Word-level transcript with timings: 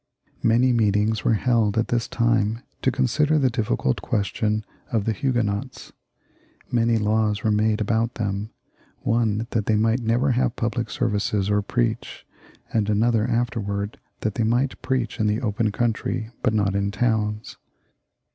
Many 0.41 0.73
meetings 0.73 1.23
were 1.23 1.35
held 1.35 1.77
at 1.77 1.89
this 1.89 2.07
time 2.07 2.61
to 2.81 2.89
consider 2.91 3.37
the 3.37 3.51
difficult 3.51 4.01
question 4.01 4.65
of 4.91 5.05
the 5.05 5.11
Huguenots; 5.13 5.93
many 6.71 6.97
laws 6.97 7.43
were 7.43 7.51
made 7.51 7.79
about 7.79 8.15
them; 8.15 8.49
one 9.01 9.45
that 9.51 9.67
they 9.67 9.75
might 9.75 9.99
never 10.01 10.31
have 10.31 10.55
public 10.55 10.89
services 10.89 11.51
or 11.51 11.61
preach, 11.61 12.25
and 12.73 12.89
another 12.89 13.27
afterwards 13.27 13.99
that 14.21 14.33
they 14.33 14.43
might 14.43 14.81
preach 14.81 15.19
in 15.19 15.27
the 15.27 15.39
open 15.39 15.71
country, 15.71 16.31
but 16.41 16.55
not 16.55 16.73
in 16.73 16.89
towns. 16.89 17.57